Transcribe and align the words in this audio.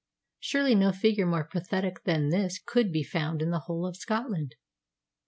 Surely 0.39 0.73
no 0.73 0.91
figure 0.91 1.27
more 1.27 1.43
pathetic 1.43 2.05
than 2.05 2.31
his 2.31 2.57
could 2.57 2.91
be 2.91 3.03
found 3.03 3.39
in 3.39 3.51
the 3.51 3.59
whole 3.69 3.85
of 3.85 3.95
Scotland. 3.95 4.55